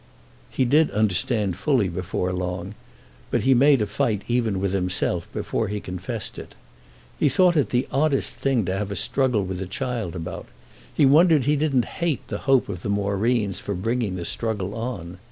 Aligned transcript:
He 0.49 0.65
did 0.65 0.89
understand 0.89 1.55
fully 1.57 1.87
before 1.87 2.33
long, 2.33 2.73
but 3.29 3.43
he 3.43 3.53
made 3.53 3.83
a 3.83 3.85
fight 3.85 4.23
even 4.27 4.59
with 4.59 4.73
himself 4.73 5.31
before 5.31 5.67
he 5.67 5.79
confessed 5.79 6.39
it. 6.39 6.55
He 7.19 7.29
thought 7.29 7.55
it 7.55 7.69
the 7.69 7.87
oddest 7.91 8.33
thing 8.35 8.65
to 8.65 8.73
have 8.75 8.89
a 8.91 8.95
struggle 8.95 9.43
with 9.45 9.59
the 9.59 9.67
child 9.67 10.15
about. 10.15 10.47
He 10.91 11.05
wondered 11.05 11.43
he 11.43 11.55
didn't 11.55 11.85
hate 12.01 12.27
the 12.29 12.39
hope 12.49 12.67
of 12.67 12.81
the 12.81 12.89
Moreens 12.89 13.59
for 13.59 13.75
bringing 13.75 14.15
the 14.15 14.25
struggle 14.25 14.73
on. 14.73 15.19